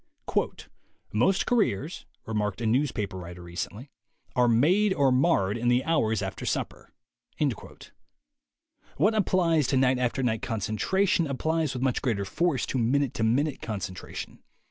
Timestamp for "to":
9.67-9.77, 12.65-12.79, 13.13-13.23